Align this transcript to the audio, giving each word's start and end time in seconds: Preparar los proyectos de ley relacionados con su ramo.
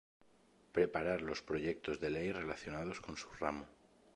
Preparar 0.71 1.21
los 1.21 1.43
proyectos 1.43 1.99
de 1.99 2.09
ley 2.09 2.31
relacionados 2.31 3.01
con 3.01 3.17
su 3.17 3.29
ramo. 3.39 3.67